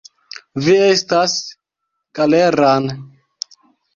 [0.67, 1.35] Vi estas
[2.19, 2.89] Galeran.